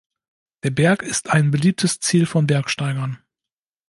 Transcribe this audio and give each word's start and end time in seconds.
Der 0.63 0.71
Berg 0.71 1.03
ist 1.03 1.29
ein 1.29 1.51
beliebtes 1.51 1.99
Ziel 1.99 2.25
von 2.25 2.47
Bergsteigern. 2.47 3.19